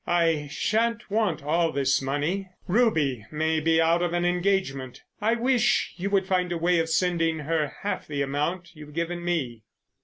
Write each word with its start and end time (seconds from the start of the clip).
"I 0.07 0.47
shan't 0.47 1.11
want 1.11 1.43
all 1.43 1.71
this 1.71 2.01
money. 2.01 2.49
Ruby 2.67 3.27
may 3.29 3.59
be 3.59 3.79
out 3.79 4.01
of 4.01 4.13
an 4.13 4.25
engagement. 4.25 5.03
I 5.21 5.35
wish 5.35 5.93
you 5.95 6.09
would 6.09 6.25
find 6.25 6.51
a 6.51 6.57
way 6.57 6.79
of 6.79 6.89
sending 6.89 7.37
her 7.37 7.75
half 7.83 8.07
the 8.07 8.23
amount 8.23 8.75
you've 8.75 8.95
given 8.95 9.23
me." 9.23 9.61